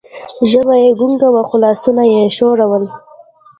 [0.49, 2.85] ژبه یې ګونګه وه، خو لاسونه یې ښورول.